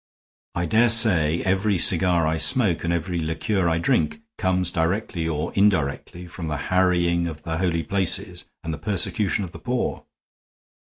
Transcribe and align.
I 0.55 0.65
dare 0.65 0.89
say 0.89 1.43
every 1.43 1.77
cigar 1.77 2.25
I 2.25 2.37
smoke 2.37 2.83
and 2.83 2.91
every 2.91 3.19
liqueur 3.19 3.69
I 3.69 3.77
drink 3.77 4.23
comes 4.39 4.71
directly 4.71 5.27
or 5.27 5.53
indirectly 5.53 6.25
from 6.25 6.47
the 6.47 6.57
harrying 6.73 7.27
of 7.27 7.43
the 7.43 7.59
holy 7.59 7.83
places 7.83 8.45
and 8.63 8.73
the 8.73 8.79
persecution 8.79 9.43
of 9.43 9.51
the 9.51 9.59
poor. 9.59 10.07